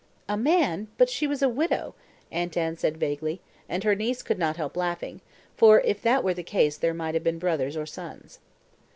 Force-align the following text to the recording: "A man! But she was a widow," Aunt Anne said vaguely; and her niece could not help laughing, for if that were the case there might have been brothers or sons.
"A 0.27 0.35
man! 0.35 0.87
But 0.97 1.11
she 1.11 1.27
was 1.27 1.43
a 1.43 1.47
widow," 1.47 1.93
Aunt 2.31 2.57
Anne 2.57 2.75
said 2.75 2.97
vaguely; 2.97 3.39
and 3.69 3.83
her 3.83 3.93
niece 3.93 4.23
could 4.23 4.39
not 4.39 4.57
help 4.57 4.75
laughing, 4.75 5.21
for 5.55 5.79
if 5.81 6.01
that 6.01 6.23
were 6.23 6.33
the 6.33 6.41
case 6.41 6.75
there 6.75 6.95
might 6.95 7.13
have 7.13 7.23
been 7.23 7.37
brothers 7.37 7.77
or 7.77 7.85
sons. 7.85 8.39